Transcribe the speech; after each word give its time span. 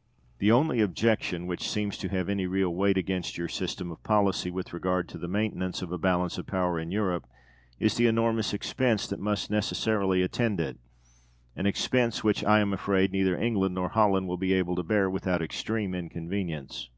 De 0.00 0.02
Witt. 0.02 0.38
The 0.48 0.52
only 0.52 0.80
objection 0.80 1.46
which 1.46 1.68
seems 1.70 1.98
to 1.98 2.08
have 2.08 2.30
any 2.30 2.46
real 2.46 2.74
weight 2.74 2.96
against 2.96 3.36
your 3.36 3.48
system 3.48 3.90
of 3.92 4.02
policy, 4.02 4.50
with 4.50 4.72
regard 4.72 5.10
to 5.10 5.18
the 5.18 5.28
maintenance 5.28 5.82
of 5.82 5.92
a 5.92 5.98
balance 5.98 6.38
of 6.38 6.46
power 6.46 6.78
in 6.80 6.90
Europe, 6.90 7.26
is 7.78 7.96
the 7.98 8.06
enormous 8.06 8.54
expense 8.54 9.06
that 9.08 9.20
must 9.20 9.50
necessarily 9.50 10.22
attend 10.22 10.58
it; 10.58 10.78
an 11.54 11.66
expense 11.66 12.24
which 12.24 12.42
I 12.42 12.60
am 12.60 12.72
afraid 12.72 13.12
neither 13.12 13.36
England 13.36 13.74
nor 13.74 13.90
Holland 13.90 14.26
will 14.26 14.38
be 14.38 14.54
able 14.54 14.74
to 14.76 14.82
bear 14.82 15.10
without 15.10 15.42
extreme 15.42 15.94
inconvenience. 15.94 16.88